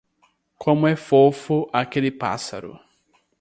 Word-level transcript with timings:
Como 0.57 0.87
é 0.87 0.95
fofo 0.95 1.69
aquele 1.71 2.09
pássaro. 2.09 2.79